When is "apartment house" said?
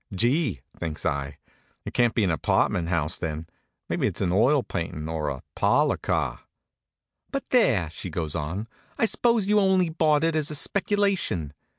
2.31-3.19